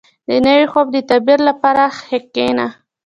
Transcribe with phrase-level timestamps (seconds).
[0.27, 2.67] •د نوي خوب د تعبیر لپاره کښېنه.